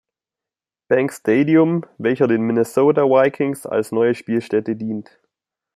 [0.87, 5.11] Bank Stadium, welcher den Minnesota Vikings als neue Spielstätte dient.